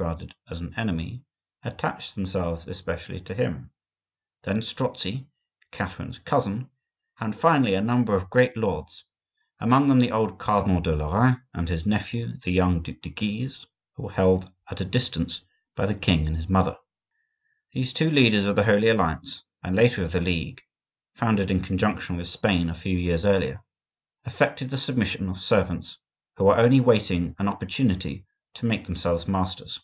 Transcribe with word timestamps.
regarded 0.00 0.34
as 0.48 0.60
an 0.62 0.72
enemy), 0.78 1.22
attached 1.62 2.14
themselves 2.14 2.66
especially 2.66 3.20
to 3.20 3.34
him; 3.34 3.70
then 4.44 4.62
Strozzi, 4.62 5.26
Catherine's 5.72 6.18
cousin; 6.20 6.70
and 7.18 7.36
finally, 7.36 7.74
a 7.74 7.82
number 7.82 8.16
of 8.16 8.30
great 8.30 8.56
lords, 8.56 9.04
among 9.58 9.88
them 9.88 10.00
the 10.00 10.10
old 10.10 10.38
Cardinal 10.38 10.80
de 10.80 10.96
Lorraine 10.96 11.42
and 11.52 11.68
his 11.68 11.84
nephew, 11.84 12.38
the 12.38 12.50
young 12.50 12.80
Duc 12.80 13.02
de 13.02 13.10
Guise, 13.10 13.66
who 13.92 14.04
were 14.04 14.12
held 14.12 14.50
at 14.70 14.80
a 14.80 14.86
distance 14.86 15.42
by 15.76 15.84
the 15.84 15.94
king 15.94 16.26
and 16.26 16.34
his 16.34 16.48
mother. 16.48 16.78
These 17.74 17.92
two 17.92 18.10
leaders 18.10 18.46
of 18.46 18.56
the 18.56 18.64
Holy 18.64 18.88
Alliance, 18.88 19.44
and 19.62 19.76
later 19.76 20.02
of 20.02 20.12
the 20.12 20.20
League 20.22 20.62
(founded 21.12 21.50
in 21.50 21.60
conjunction 21.60 22.16
with 22.16 22.28
Spain 22.28 22.70
a 22.70 22.74
few 22.74 22.96
years 22.96 23.26
earlier), 23.26 23.62
affected 24.24 24.70
the 24.70 24.78
submission 24.78 25.28
of 25.28 25.36
servants 25.36 25.98
who 26.38 26.46
are 26.48 26.58
only 26.58 26.80
waiting 26.80 27.36
an 27.38 27.48
opportunity 27.48 28.24
to 28.54 28.64
make 28.64 28.86
themselves 28.86 29.28
masters. 29.28 29.78